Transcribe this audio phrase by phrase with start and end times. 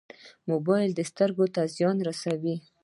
[0.49, 2.55] موبایل سترګو ته زیان رسوي